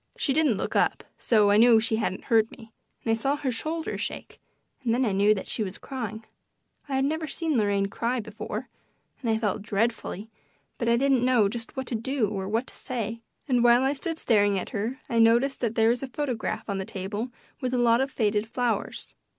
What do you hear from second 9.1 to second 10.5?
and I felt dreadfully,